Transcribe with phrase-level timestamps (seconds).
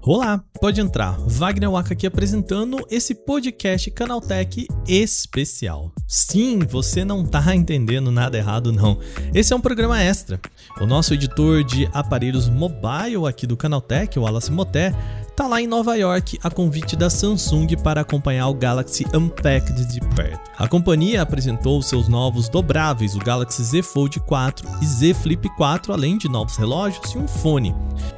[0.00, 1.18] Olá, pode entrar.
[1.18, 5.92] Wagner Waka aqui apresentando esse podcast Canaltech especial.
[6.06, 8.98] Sim, você não tá entendendo nada errado não.
[9.34, 10.40] Esse é um programa extra.
[10.80, 14.94] O nosso editor de aparelhos mobile aqui do Canaltech, o Wallace Moté,
[15.36, 20.00] tá lá em Nova York a convite da Samsung para acompanhar o Galaxy Unpacked de
[20.14, 20.50] perto.
[20.58, 25.92] A companhia apresentou seus novos dobráveis, o Galaxy Z Fold 4 e Z Flip 4,
[25.92, 27.74] além de novos relógios e um fone.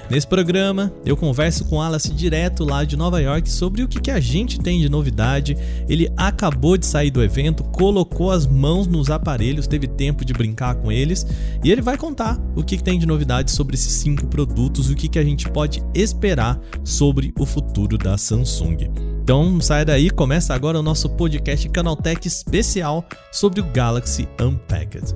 [0.09, 4.11] Nesse programa, eu converso com Alice direto lá de Nova York sobre o que, que
[4.13, 5.57] a gente tem de novidade.
[5.89, 10.77] Ele acabou de sair do evento, colocou as mãos nos aparelhos, teve tempo de brincar
[10.77, 11.27] com eles
[11.65, 14.95] e ele vai contar o que, que tem de novidade sobre esses cinco produtos, o
[14.95, 18.77] que, que a gente pode esperar sobre sobre o futuro da Samsung.
[19.23, 25.15] Então sai daí, começa agora o nosso podcast Canaltech especial sobre o Galaxy Unpacked.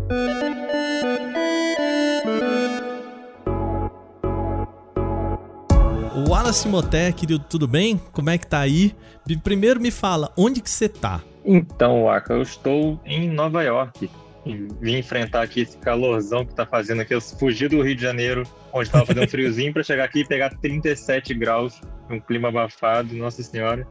[6.27, 8.01] Wallace Moté, querido, tudo bem?
[8.11, 8.95] Como é que tá aí?
[9.45, 11.21] Primeiro me fala, onde que você tá?
[11.45, 14.09] Então, Waka, eu estou em Nova York.
[14.45, 17.15] Vim enfrentar aqui esse calorzão que tá fazendo aqui.
[17.15, 20.51] Eu fugi do Rio de Janeiro onde estava fazendo friozinho para chegar aqui e pegar
[20.51, 23.87] 37 graus, um clima abafado, nossa senhora.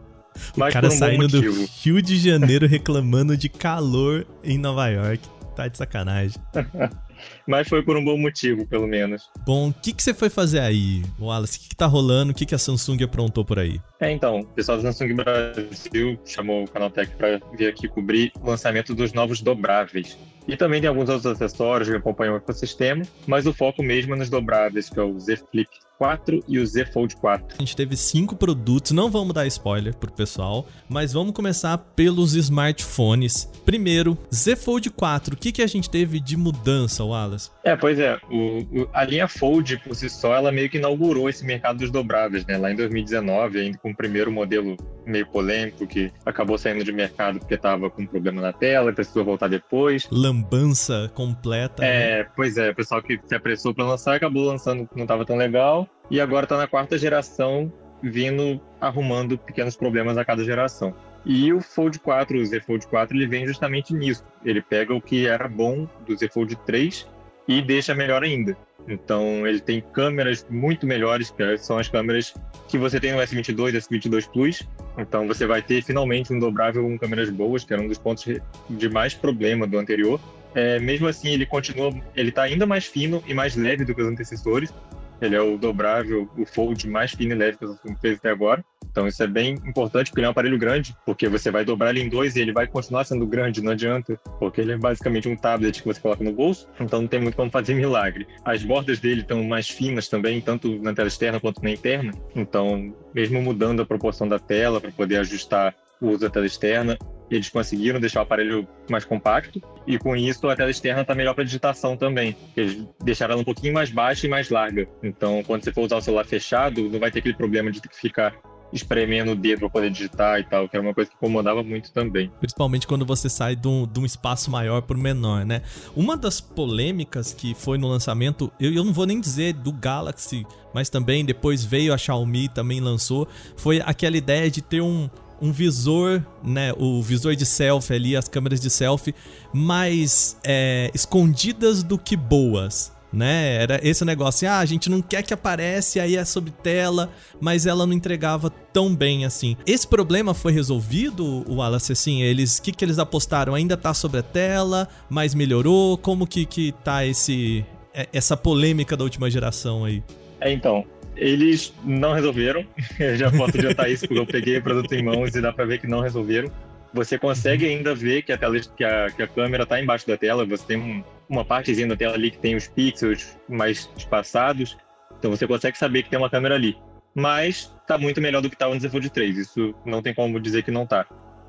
[0.56, 5.22] Mas o cara um saindo do Rio de Janeiro reclamando de calor em Nova York.
[5.56, 6.42] Tá de sacanagem.
[7.46, 9.30] Mas foi por um bom motivo, pelo menos.
[9.46, 11.58] Bom, o que, que você foi fazer aí, Wallace?
[11.58, 12.32] O que, que tá rolando?
[12.32, 13.80] O que, que a Samsung aprontou por aí?
[14.00, 18.48] É, então, o pessoal da Samsung Brasil chamou o Canaltech para vir aqui cobrir o
[18.48, 20.18] lançamento dos novos dobráveis.
[20.48, 24.18] E também tem alguns outros acessórios que acompanham o ecossistema, mas o foco mesmo é
[24.18, 25.70] nos dobráveis, que é o Z Flip
[26.02, 27.58] 4 e o Z Fold 4.
[27.60, 32.34] A gente teve cinco produtos, não vamos dar spoiler pro pessoal, mas vamos começar pelos
[32.34, 33.48] smartphones.
[33.64, 37.52] Primeiro, Z Fold 4, o que, que a gente teve de mudança, Wallace?
[37.64, 41.30] É, pois é, o, o, a linha Fold por si só, ela meio que inaugurou
[41.30, 42.58] esse mercado dos dobráveis, né?
[42.58, 44.76] Lá em 2019, ainda com o primeiro modelo
[45.06, 48.94] meio polêmico que acabou saindo de mercado porque estava com um problema na tela e
[48.94, 50.08] precisou voltar depois.
[50.32, 51.84] Lambança completa.
[51.84, 52.30] É, né?
[52.36, 55.88] pois é, o pessoal que se apressou para lançar acabou lançando não estava tão legal
[56.10, 57.72] e agora está na quarta geração
[58.02, 60.96] vindo arrumando pequenos problemas a cada geração.
[61.24, 64.24] E o Fold 4, o Z Fold 4, ele vem justamente nisso.
[64.44, 67.08] Ele pega o que era bom do Z Fold 3
[67.48, 68.58] e deixa melhor ainda.
[68.88, 72.34] Então ele tem câmeras muito melhores, que são as câmeras
[72.68, 74.68] que você tem no S22 e S22 Plus.
[74.98, 78.26] Então você vai ter finalmente um dobrável com câmeras boas, que era um dos pontos
[78.70, 80.20] de mais problema do anterior.
[80.54, 84.02] É, mesmo assim, ele continua, ele está ainda mais fino e mais leve do que
[84.02, 84.74] os antecessores.
[85.22, 88.66] Ele é o dobrável, o fold mais fino e leve que Samsung fez até agora.
[88.92, 91.92] Então isso é bem importante, porque ele é um aparelho grande, porque você vai dobrar
[91.92, 95.30] ele em dois e ele vai continuar sendo grande, não adianta, porque ele é basicamente
[95.30, 98.28] um tablet que você coloca no bolso, então não tem muito como fazer milagre.
[98.44, 102.94] As bordas dele estão mais finas também, tanto na tela externa quanto na interna, então
[103.16, 106.98] mesmo mudando a proporção da tela para poder ajustar o uso da tela externa,
[107.30, 111.34] eles conseguiram deixar o aparelho mais compacto e com isso a tela externa está melhor
[111.34, 112.36] para digitação também.
[112.58, 114.88] Eles deixaram ela um pouquinho mais baixa e mais larga.
[115.02, 117.88] Então, quando você for usar o celular fechado, não vai ter aquele problema de ter
[117.88, 118.36] que ficar
[118.74, 121.92] espremendo o dedo para poder digitar e tal, que era uma coisa que incomodava muito
[121.92, 122.32] também.
[122.40, 125.62] Principalmente quando você sai de um, de um espaço maior para menor, né?
[125.96, 130.46] Uma das polêmicas que foi no lançamento, eu, eu não vou nem dizer do Galaxy,
[130.74, 135.10] mas também depois veio a Xiaomi, também lançou, foi aquela ideia de ter um,
[135.42, 139.14] um visor, né, o visor de selfie ali, as câmeras de selfie,
[139.54, 143.56] mais é, escondidas do que boas né?
[143.62, 147.66] Era esse negócio, ah, a gente não quer que aparece, aí é sobre tela, mas
[147.66, 149.58] ela não entregava tão bem assim.
[149.66, 153.54] Esse problema foi resolvido, o Wallace, assim, eles, que que eles apostaram?
[153.54, 155.98] Ainda tá sobre a tela, mas melhorou?
[155.98, 160.04] Como que que tá esse é, essa polêmica da última geração aí?
[160.40, 160.86] É, então,
[161.16, 162.66] eles não resolveram.
[163.00, 165.66] Eu já posso adiantar isso porque eu peguei o produto em mãos e dá para
[165.66, 166.52] ver que não resolveram.
[166.94, 170.18] Você consegue ainda ver que a, tela, que a, que a câmera está embaixo da
[170.18, 174.78] tela, você tem um, uma partezinha da tela ali que tem os pixels mais espaçados,
[175.18, 176.78] então você consegue saber que tem uma câmera ali.
[177.16, 180.40] Mas está muito melhor do que estava no Z Fold 3, isso não tem como
[180.40, 181.06] dizer que não está.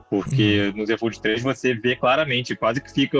[0.08, 0.80] Porque uhum.
[0.80, 3.18] no Z Fold 3 você vê claramente, quase que fica.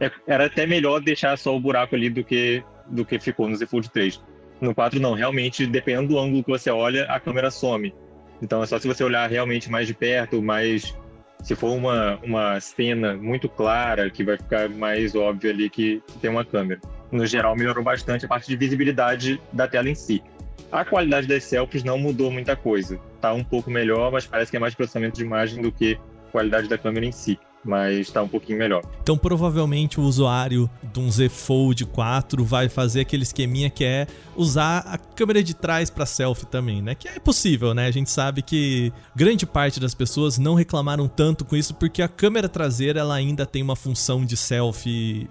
[0.00, 3.54] É, era até melhor deixar só o buraco ali do que, do que ficou no
[3.54, 4.20] Z Fold 3.
[4.60, 7.94] No 4 não, realmente, dependendo do ângulo que você olha, a câmera some.
[8.40, 10.96] Então é só se você olhar realmente mais de perto, mais
[11.42, 16.30] se for uma, uma cena muito clara, que vai ficar mais óbvio ali que tem
[16.30, 16.80] uma câmera.
[17.10, 20.22] No geral, melhorou bastante a parte de visibilidade da tela em si.
[20.70, 23.00] A qualidade das selfies não mudou muita coisa.
[23.20, 25.98] Tá um pouco melhor, mas parece que é mais processamento de imagem do que
[26.30, 27.38] qualidade da câmera em si.
[27.64, 28.82] Mas está um pouquinho melhor.
[29.02, 34.06] Então, provavelmente o usuário de um Z Fold 4 vai fazer aquele esqueminha que é
[34.36, 36.94] usar a câmera de trás para selfie também, né?
[36.94, 37.86] Que é possível, né?
[37.86, 42.08] A gente sabe que grande parte das pessoas não reclamaram tanto com isso porque a
[42.08, 45.28] câmera traseira ela ainda tem uma função de selfie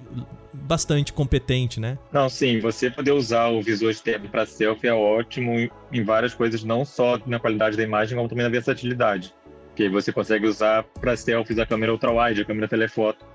[0.53, 1.97] bastante competente, né?
[2.11, 6.63] Não, sim, você poder usar o visor externo para selfie é ótimo em várias coisas,
[6.63, 9.33] não só na qualidade da imagem, como também na versatilidade
[9.79, 13.25] que você consegue usar para selfies a câmera ultra-wide, a câmera telefoto.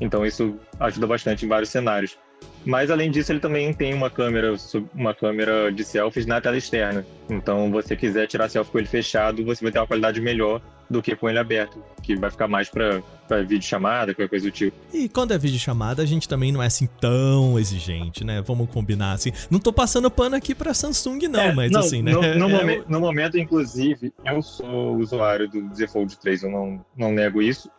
[0.00, 2.18] Então isso ajuda bastante em vários cenários.
[2.64, 4.54] Mas além disso, ele também tem uma câmera,
[4.94, 7.06] uma câmera de selfies na tela externa.
[7.28, 10.60] Então, você quiser tirar selfie com ele fechado, você vai ter uma qualidade melhor
[10.90, 13.00] do que com ele aberto, que vai ficar mais para
[13.46, 14.76] vídeo chamada, qualquer coisa do tipo.
[14.92, 18.42] E quando é vídeo chamada, a gente também não é assim tão exigente, né?
[18.42, 19.32] Vamos combinar assim.
[19.48, 22.12] Não tô passando pano aqui para Samsung não, é, mas não, assim, né?
[22.12, 26.50] No, no, é, momen no, momento, inclusive, eu sou usuário do Z Fold 3, eu
[26.50, 27.70] não, não nego isso.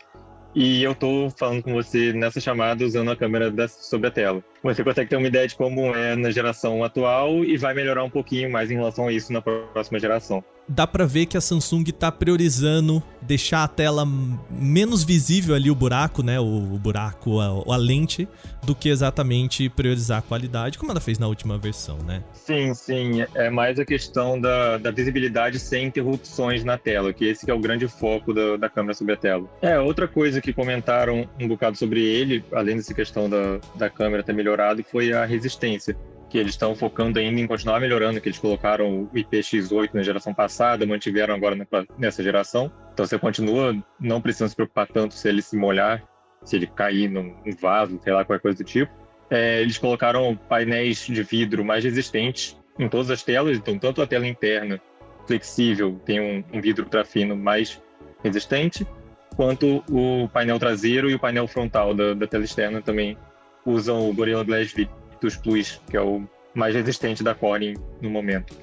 [0.56, 4.44] E eu tô falando com você nessa chamada usando a câmera da, sobre a tela.
[4.64, 8.10] Você consegue ter uma ideia de como é na geração atual e vai melhorar um
[8.10, 11.84] pouquinho mais em relação a isso na próxima geração dá para ver que a Samsung
[11.92, 14.06] tá priorizando deixar a tela
[14.50, 16.40] menos visível ali o buraco, né?
[16.40, 18.28] O, buraco, a, a, lente,
[18.64, 22.24] do que exatamente priorizar a qualidade, como ela fez na última versão, né?
[22.34, 23.24] Sim, sim.
[23.36, 27.54] É mais a questão da, da visibilidade sem interrupções na tela, que esse que é
[27.54, 29.48] o grande foco da, da câmera sobre a tela.
[29.62, 34.24] É, outra coisa que comentaram um bocado sobre ele, além dessa questão da, da câmera
[34.24, 34.51] ter melhorado,
[34.84, 35.96] foi a resistência
[36.32, 40.34] que eles estão focando ainda em continuar melhorando, que eles colocaram o IPX8 na geração
[40.34, 41.58] passada, mantiveram agora
[41.98, 42.72] nessa geração.
[42.94, 46.02] Então você continua não precisando se preocupar tanto se ele se molhar,
[46.46, 48.90] se ele cair num vaso, sei lá, qualquer coisa do tipo.
[49.30, 54.08] É, eles colocaram painéis de vidro mais resistentes em todas as telas, então tanto a
[54.08, 54.80] tela interna
[55.28, 57.82] flexível tem um, um vidro ultra fino mais
[58.24, 58.88] resistente,
[59.36, 63.18] quanto o painel traseiro e o painel frontal da, da tela externa também
[63.66, 64.74] usam o Gorilla Glass
[65.20, 66.24] dos Plus, que é o
[66.54, 68.56] mais resistente da Corning no momento.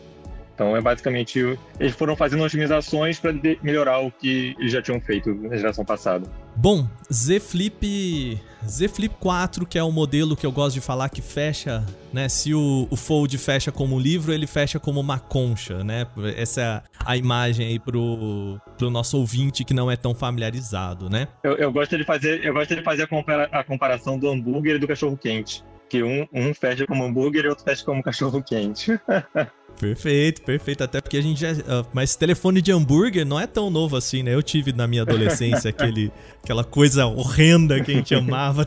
[0.59, 3.33] Então é basicamente eles foram fazendo otimizações para
[3.63, 6.29] melhorar o que eles já tinham feito na geração passada.
[6.57, 11.11] Bom, Z Flip Z Flip 4, que é o modelo que eu gosto de falar
[11.11, 12.29] que fecha, né?
[12.29, 16.09] Se o, o Fold fecha como um livro, ele fecha como uma concha, né?
[16.37, 21.29] Essa é a, imagem aí pro, pro nosso ouvinte que não é tão familiarizado, né?
[21.45, 24.75] Eu, eu gosto de fazer, eu gosto de fazer a, compara, a comparação do hambúrguer
[24.75, 28.43] e do cachorro quente que um, um fecha como hambúrguer e outro fecha como cachorro
[28.43, 28.93] quente.
[29.79, 30.85] Perfeito, perfeito.
[30.85, 31.53] Até porque a gente já.
[31.53, 34.35] Uh, mas telefone de hambúrguer não é tão novo assim, né?
[34.35, 38.67] Eu tive na minha adolescência aquele, aquela coisa horrenda que a gente amava.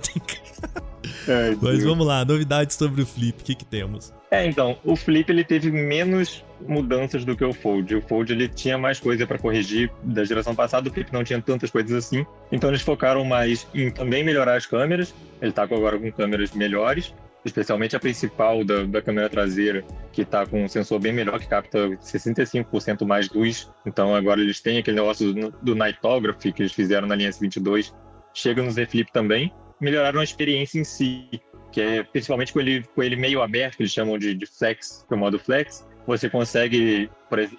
[1.28, 4.13] É, mas vamos lá, novidades sobre o Flip, o que, que temos?
[4.30, 7.96] É, então, o Flip ele teve menos mudanças do que o Fold.
[7.96, 11.42] O Fold ele tinha mais coisa para corrigir da geração passada, o Flip não tinha
[11.42, 12.25] tantas coisas assim.
[12.52, 15.13] Então eles focaram mais em também melhorar as câmeras.
[15.42, 20.45] Ele tá agora com câmeras melhores, especialmente a principal da, da câmera traseira, que está
[20.45, 23.69] com um sensor bem melhor, que capta 65% mais luz.
[23.85, 27.93] Então agora eles têm aquele negócio do, do Nightography que eles fizeram na linha S22.
[28.33, 29.51] Chega no Z Flip também.
[29.79, 31.41] Melhoraram a experiência em si
[31.71, 35.05] que é principalmente com ele, com ele meio aberto, que eles chamam de, de flex,
[35.07, 37.09] que é o modo flex, você consegue,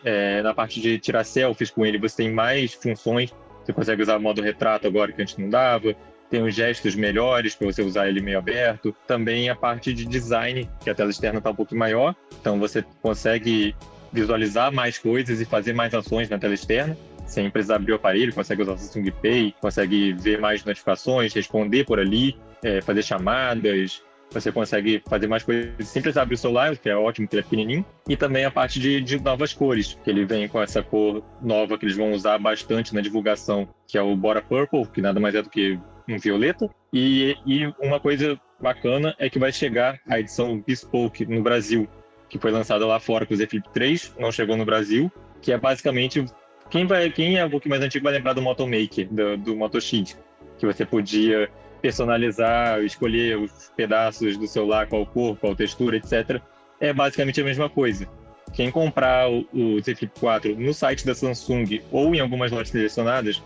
[0.04, 3.32] é, na parte de tirar selfies com ele, você tem mais funções,
[3.64, 5.94] você consegue usar o modo retrato agora que antes não dava,
[6.32, 10.66] tem os gestos melhores para você usar ele meio aberto, também a parte de design,
[10.82, 13.76] que a tela externa está um pouco maior, então você consegue
[14.10, 16.96] visualizar mais coisas e fazer mais ações na tela externa,
[17.26, 21.84] sem precisar abrir o aparelho, consegue usar o Samsung Pay, consegue ver mais notificações, responder
[21.84, 26.74] por ali, é, fazer chamadas, você consegue fazer mais coisas sem precisar abrir o celular,
[26.78, 27.84] que é ótimo, que ele é pequenininho.
[28.08, 31.76] E também a parte de, de, novas cores, que ele vem com essa cor nova
[31.76, 35.34] que eles vão usar bastante na divulgação, que é o Bora Purple, que nada mais
[35.34, 35.78] é do que
[36.08, 36.70] um violeta.
[36.92, 41.88] E, e uma coisa bacana é que vai chegar a edição Bespoke no Brasil,
[42.28, 45.52] que foi lançada lá fora com o Z Flip 3, não chegou no Brasil, que
[45.52, 46.24] é basicamente
[46.70, 49.80] quem vai quem é um pouquinho mais antigo vai lembrar do Motomaker, do, do Moto
[49.80, 50.16] X,
[50.58, 51.50] que você podia
[51.82, 56.40] personalizar, escolher os pedaços do celular, qual cor, qual textura, etc.
[56.80, 58.08] É basicamente a mesma coisa.
[58.52, 62.68] Quem comprar o, o Z Flip 4 no site da Samsung ou em algumas lojas
[62.68, 63.42] selecionadas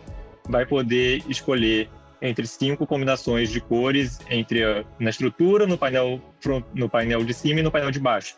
[0.49, 1.89] vai poder escolher
[2.21, 7.35] entre cinco combinações de cores entre a, na estrutura, no painel front, no painel de
[7.35, 8.35] cima e no painel de baixo.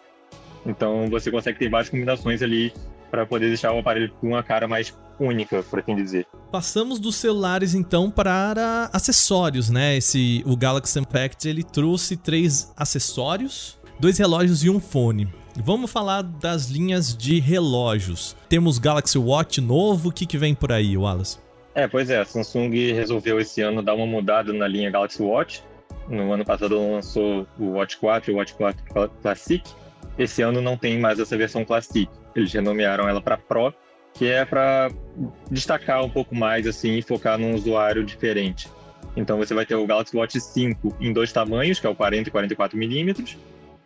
[0.67, 2.73] Então você consegue ter várias combinações ali
[3.11, 6.27] para poder deixar o aparelho com uma cara mais única, por assim dizer.
[6.53, 9.97] Passamos dos celulares então para acessórios, né?
[9.97, 15.29] Esse o Galaxy Impact ele trouxe três acessórios, dois relógios e um fone.
[15.57, 18.37] Vamos falar das linhas de relógios.
[18.49, 21.39] Temos Galaxy Watch novo, o que, que vem por aí, Wallace?
[21.79, 25.63] É, pois é, a Samsung resolveu esse ano dar uma mudada na linha Galaxy Watch.
[26.09, 28.85] No ano passado lançou o Watch 4 e o Watch 4
[29.23, 29.63] Classic.
[30.19, 32.11] Esse ano não tem mais essa versão Classic.
[32.35, 33.73] Eles renomearam ela para Pro,
[34.13, 34.91] que é para
[35.53, 38.69] destacar um pouco mais assim e focar num usuário diferente.
[39.17, 42.29] Então você vai ter o Galaxy Watch 5 em dois tamanhos, que é o 40
[42.29, 43.39] e 44 milímetros,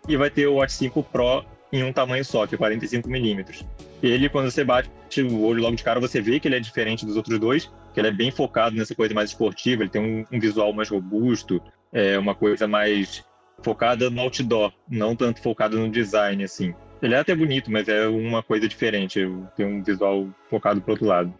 [0.08, 3.66] e vai ter o Watch 5 Pro em um tamanho só, que é 45 milímetros.
[4.02, 7.04] Ele, quando você bate o olho logo de cara, você vê que ele é diferente
[7.04, 10.36] dos outros dois, que ele é bem focado nessa coisa mais esportiva, ele tem um,
[10.36, 13.24] um visual mais robusto, é uma coisa mais
[13.62, 16.74] focada no outdoor, não tanto focada no design, assim.
[17.00, 19.20] Ele é até bonito, mas é uma coisa diferente,
[19.56, 21.34] tem um visual focado pro outro lado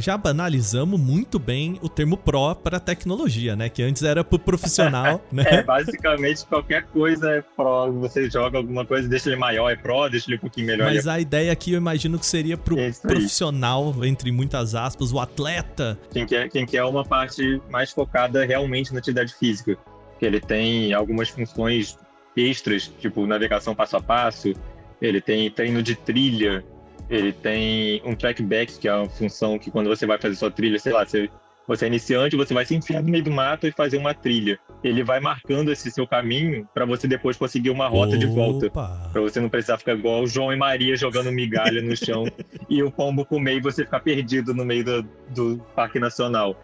[0.00, 3.68] já banalizamos muito bem o termo pro para tecnologia, né?
[3.68, 5.44] Que antes era pro profissional, né?
[5.46, 7.92] É, basicamente qualquer coisa é pro.
[8.00, 10.92] Você joga alguma coisa, deixa ele maior, é pro, deixa ele um pouquinho melhor.
[10.92, 11.10] Mas é...
[11.10, 15.98] a ideia aqui eu imagino que seria pro profissional, entre muitas aspas, o atleta.
[16.10, 19.76] Quem quer, quem quer uma parte mais focada realmente na atividade física.
[20.18, 21.98] Que ele tem algumas funções
[22.36, 24.52] extras, tipo navegação passo a passo,
[25.00, 26.64] ele tem treino de trilha,
[27.08, 30.78] ele tem um trackback, que é uma função que quando você vai fazer sua trilha,
[30.78, 31.28] sei lá, você,
[31.66, 34.58] você é iniciante, você vai se enfiar no meio do mato e fazer uma trilha.
[34.82, 38.18] Ele vai marcando esse seu caminho para você depois conseguir uma rota Opa.
[38.18, 38.70] de volta.
[38.70, 42.24] Para você não precisar ficar igual o João e Maria jogando migalha no chão
[42.68, 46.56] e o pombo comer e você ficar perdido no meio do, do Parque Nacional.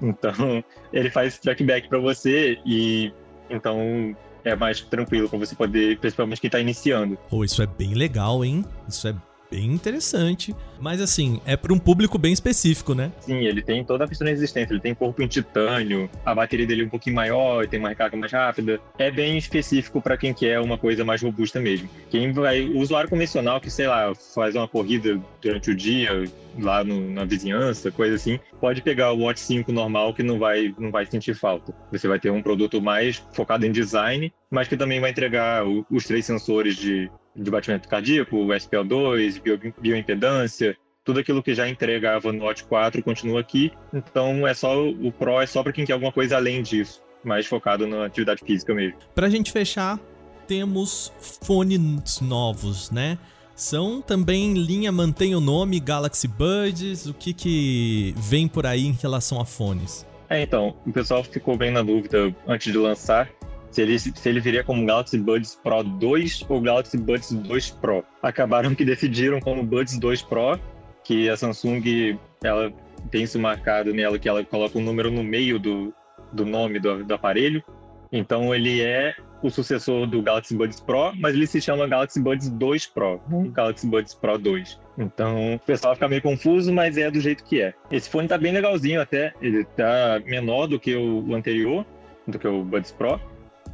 [0.00, 0.62] Então,
[0.92, 3.12] ele faz trackback para você e
[3.48, 7.18] então é mais tranquilo para você poder, principalmente quem tá iniciando.
[7.28, 8.64] Pô, isso é bem legal, hein?
[8.88, 9.14] Isso é
[9.50, 10.54] bem interessante.
[10.80, 13.12] Mas assim, é para um público bem específico, né?
[13.20, 14.72] Sim, ele tem toda a questão de resistência.
[14.72, 18.16] Ele tem corpo em titânio, a bateria dele é um pouquinho maior, tem uma recarga
[18.16, 18.80] mais rápida.
[18.98, 21.88] É bem específico para quem quer uma coisa mais robusta mesmo.
[22.10, 26.24] Quem vai, o usuário convencional que, sei lá, faz uma corrida durante o dia,
[26.58, 30.74] lá no, na vizinhança, coisa assim, pode pegar o Watch 5 normal que não vai,
[30.78, 31.74] não vai sentir falta.
[31.92, 35.86] Você vai ter um produto mais focado em design, mas que também vai entregar o,
[35.90, 41.68] os três sensores de de batimento cardíaco, o SPO2, bio, bioimpedância, tudo aquilo que já
[41.68, 43.70] entregava no Watch 4 continua aqui.
[43.94, 47.46] Então é só o Pro é só para quem quer alguma coisa além disso, mais
[47.46, 48.98] focado na atividade física mesmo.
[49.14, 50.00] Para a gente fechar,
[50.48, 51.12] temos
[51.42, 53.18] fones novos, né?
[53.54, 57.06] São também linha mantém o nome Galaxy Buds.
[57.06, 60.06] O que que vem por aí em relação a fones?
[60.28, 63.30] É, então, o pessoal ficou bem na dúvida antes de lançar
[63.76, 68.02] se ele, se ele viria como Galaxy Buds Pro 2 ou Galaxy Buds 2 Pro.
[68.22, 70.58] Acabaram que decidiram como Buds 2 Pro,
[71.04, 72.72] que a Samsung ela
[73.10, 75.92] tem isso marcado nela, que ela coloca um número no meio do,
[76.32, 77.62] do nome do, do aparelho.
[78.10, 82.48] Então ele é o sucessor do Galaxy Buds Pro, mas ele se chama Galaxy Buds
[82.48, 84.80] 2 Pro, não Galaxy Buds Pro 2.
[84.96, 87.74] Então o pessoal fica meio confuso, mas é do jeito que é.
[87.90, 91.84] Esse fone tá bem legalzinho até, ele tá menor do que o anterior,
[92.26, 93.20] do que o Buds Pro,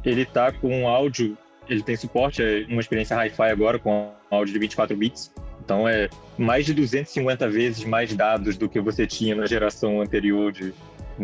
[0.05, 4.59] ele tá com áudio, ele tem suporte, é uma experiência hi-fi agora com áudio de
[4.59, 5.31] 24 bits.
[5.63, 10.51] Então é mais de 250 vezes mais dados do que você tinha na geração anterior
[10.51, 10.73] de,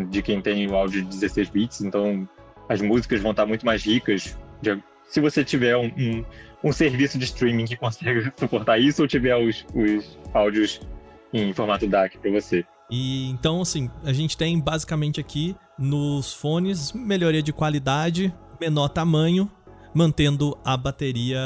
[0.09, 1.81] de quem tem o áudio de 16 bits.
[1.81, 2.27] Então
[2.69, 4.37] as músicas vão estar muito mais ricas.
[4.61, 6.25] De, se você tiver um, um,
[6.63, 10.79] um, serviço de streaming que consegue suportar isso ou tiver os, os áudios
[11.33, 12.65] em formato DAC para você.
[12.89, 19.49] E então, assim, a gente tem basicamente aqui nos fones melhoria de qualidade, menor tamanho,
[19.93, 21.39] mantendo a bateria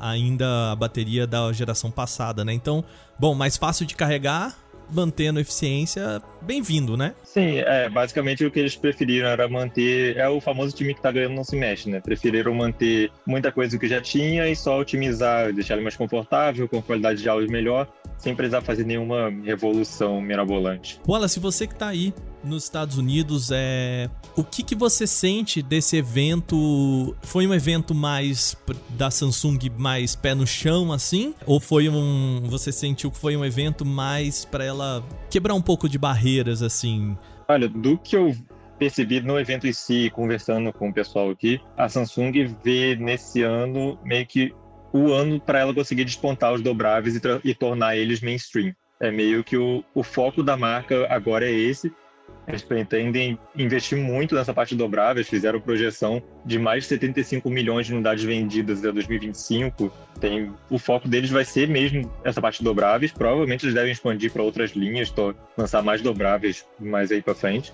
[0.00, 2.52] ainda a bateria da geração passada, né?
[2.52, 2.84] Então,
[3.18, 4.56] bom, mais fácil de carregar,
[4.90, 7.14] mantendo eficiência, bem-vindo, né?
[7.24, 11.10] Sim, é, basicamente o que eles preferiram era manter, é o famoso time que tá
[11.10, 12.00] ganhando não se mexe, né?
[12.00, 16.80] Preferiram manter muita coisa que já tinha e só otimizar, deixar ele mais confortável, com
[16.80, 21.00] qualidade de áudio melhor, sem precisar fazer nenhuma revolução mirabolante.
[21.06, 25.62] Bola, se você que tá aí nos Estados Unidos, é o que, que você sente
[25.62, 27.16] desse evento?
[27.22, 28.56] Foi um evento mais
[28.90, 33.44] da Samsung mais pé no chão assim, ou foi um você sentiu que foi um
[33.44, 37.16] evento mais para ela quebrar um pouco de barreiras assim?
[37.48, 38.34] Olha, do que eu
[38.78, 43.98] percebi no evento em si, conversando com o pessoal aqui, a Samsung vê nesse ano
[44.04, 44.54] meio que
[44.92, 48.74] o ano para ela conseguir despontar os dobráveis e, e, tornar eles mainstream.
[49.00, 51.92] É meio que o, o foco da marca agora é esse,
[52.46, 57.92] eles pretendem investir muito nessa parte dobráveis, fizeram projeção de mais de 75 milhões de
[57.92, 59.92] unidades vendidas até 2025.
[60.20, 63.10] Tem, o foco deles vai ser mesmo essa parte dobráveis.
[63.10, 65.12] Provavelmente eles devem expandir para outras linhas,
[65.58, 67.72] lançar mais dobráveis mais aí para frente.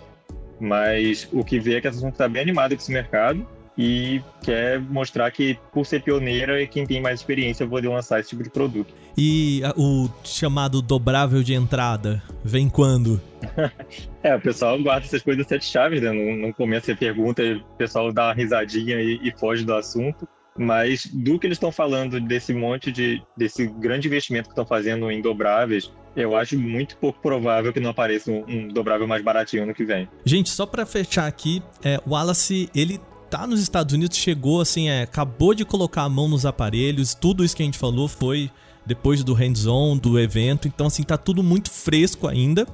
[0.58, 4.20] Mas o que vê é que a Samsung está bem animada com esse mercado e
[4.42, 8.50] quer mostrar que, por ser pioneira, quem tem mais experiência poder lançar esse tipo de
[8.50, 8.92] produto.
[9.16, 13.20] E a, o chamado dobrável de entrada, vem quando?
[14.22, 16.12] é, o pessoal guarda essas coisas sete chaves, né?
[16.12, 20.28] No, no começo você pergunta, o pessoal dá uma risadinha e, e foge do assunto.
[20.54, 23.22] Mas do que eles estão falando desse monte de.
[23.34, 27.88] desse grande investimento que estão fazendo em dobráveis, eu acho muito pouco provável que não
[27.88, 30.06] apareça um, um dobrável mais baratinho no que vem.
[30.26, 33.00] Gente, só para fechar aqui, é, o Wallace, ele
[33.32, 37.42] tá nos Estados Unidos, chegou assim, é, acabou de colocar a mão nos aparelhos, tudo
[37.42, 38.50] isso que a gente falou foi
[38.84, 42.66] depois do hands-on, do evento, então assim, tá tudo muito fresco ainda,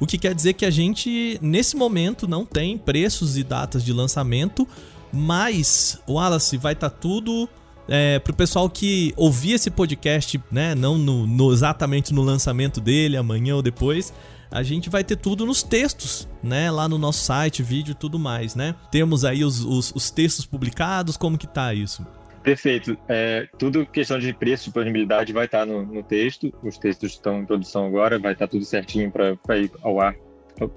[0.00, 3.92] o que quer dizer que a gente, nesse momento, não tem preços e datas de
[3.92, 4.66] lançamento,
[5.12, 7.48] mas, Wallace, vai estar tá tudo
[7.88, 10.74] é, pro pessoal que ouvir esse podcast, né?
[10.74, 14.12] Não no, no, exatamente no lançamento dele, amanhã ou depois.
[14.50, 16.70] A gente vai ter tudo nos textos, né?
[16.70, 18.74] Lá no nosso site, vídeo e tudo mais, né?
[18.90, 22.06] Temos aí os, os, os textos publicados, como que tá isso?
[22.42, 22.96] Perfeito.
[23.08, 26.54] É, tudo questão de preço, e disponibilidade vai estar tá no, no, texto.
[26.62, 30.14] Os textos estão em produção agora, vai estar tá tudo certinho para ir ao ar.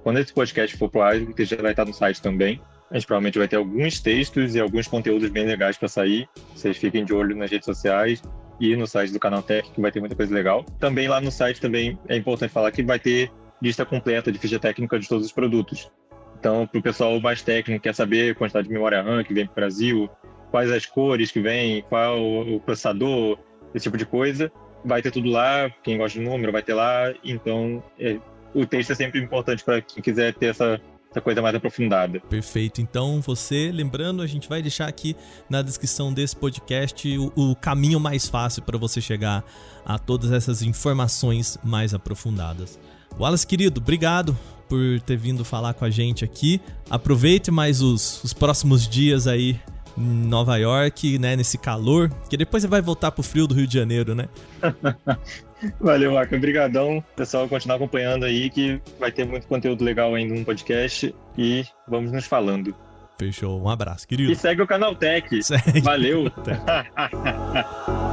[0.04, 2.60] Quando esse podcast for pro ar, o texto já vai estar tá no site também.
[2.90, 6.28] A gente provavelmente vai ter alguns textos e alguns conteúdos bem legais para sair.
[6.56, 8.24] Vocês fiquem de olho nas redes sociais
[8.60, 10.66] e no site do Canal Tech, que vai ter muita coisa legal.
[10.80, 13.32] Também lá no site também é importante falar que vai ter
[13.62, 15.92] lista completa de ficha técnica de todos os produtos.
[16.40, 19.52] Então, para o pessoal mais técnico, quer saber quantidade de memória RAM que vem para
[19.52, 20.10] o Brasil,
[20.52, 23.38] quais as cores que vem, qual o processador,
[23.74, 24.52] esse tipo de coisa,
[24.86, 25.70] vai ter tudo lá.
[25.84, 27.14] Quem gosta de número vai ter lá.
[27.24, 28.18] Então, é,
[28.54, 30.80] o texto é sempre importante para quem quiser ter essa
[31.12, 32.20] essa coisa mais aprofundada.
[32.20, 32.82] Perfeito.
[32.82, 35.16] Então, você, lembrando, a gente vai deixar aqui
[35.50, 39.44] na descrição desse podcast o, o caminho mais fácil para você chegar
[39.84, 42.80] a todas essas informações mais aprofundadas.
[43.18, 44.38] Wallace, querido, obrigado
[44.68, 46.62] por ter vindo falar com a gente aqui.
[46.90, 49.60] Aproveite mais os, os próximos dias aí
[49.98, 53.68] em Nova York, né, nesse calor, que depois você vai voltar pro frio do Rio
[53.68, 54.30] de Janeiro, né?
[55.80, 56.36] Valeu, Marco.
[56.36, 57.04] Obrigadão.
[57.16, 62.12] Pessoal, continuar acompanhando aí que vai ter muito conteúdo legal ainda no podcast e vamos
[62.12, 62.74] nos falando.
[63.18, 63.62] Fechou.
[63.62, 64.32] Um abraço, querido.
[64.32, 65.44] E segue o canal Tech.
[65.44, 66.32] Segue Valeu.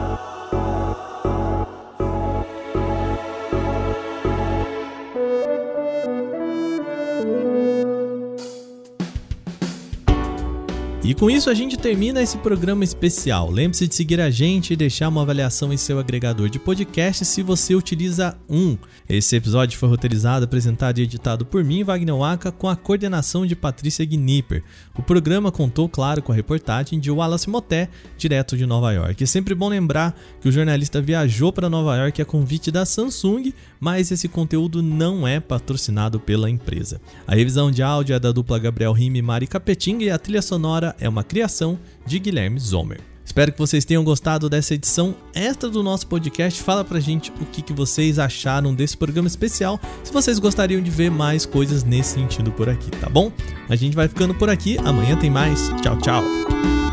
[11.06, 13.48] E com isso a gente termina esse programa especial.
[13.48, 17.44] Lembre-se de seguir a gente e deixar uma avaliação em seu agregador de podcast se
[17.44, 18.76] você utiliza um.
[19.08, 23.54] Esse episódio foi roteirizado, apresentado e editado por mim, Wagner Waka, com a coordenação de
[23.54, 24.64] Patrícia Gnipper.
[24.98, 27.88] O programa contou, claro, com a reportagem de Wallace Moté,
[28.18, 29.22] direto de Nova York.
[29.22, 33.54] É sempre bom lembrar que o jornalista viajou para Nova York a convite da Samsung,
[33.78, 37.00] mas esse conteúdo não é patrocinado pela empresa.
[37.28, 40.42] A revisão de áudio é da dupla Gabriel Rime e Mari Capetinga e a trilha
[40.42, 43.00] sonora é uma criação de Guilherme Zomer.
[43.24, 46.62] Espero que vocês tenham gostado dessa edição extra do nosso podcast.
[46.62, 49.80] Fala pra gente o que, que vocês acharam desse programa especial.
[50.04, 53.32] Se vocês gostariam de ver mais coisas nesse sentido por aqui, tá bom?
[53.68, 54.78] A gente vai ficando por aqui.
[54.78, 55.68] Amanhã tem mais.
[55.82, 56.85] Tchau, tchau.